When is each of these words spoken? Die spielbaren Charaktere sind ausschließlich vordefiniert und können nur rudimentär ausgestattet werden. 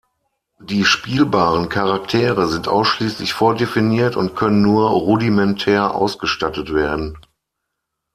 Die 0.59 0.83
spielbaren 0.83 1.69
Charaktere 1.69 2.47
sind 2.47 2.67
ausschließlich 2.67 3.33
vordefiniert 3.33 4.15
und 4.15 4.35
können 4.35 4.63
nur 4.63 4.89
rudimentär 4.89 5.93
ausgestattet 5.93 6.73
werden. 6.73 7.19